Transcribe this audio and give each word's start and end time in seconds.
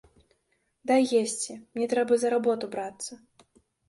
Дай 0.91 1.01
есці, 1.19 1.57
мне 1.79 1.85
трэба 1.91 2.17
за 2.23 2.31
работу 2.35 2.71
брацца! 2.73 3.13